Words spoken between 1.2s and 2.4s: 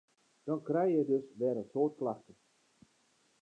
wer in soad klachten.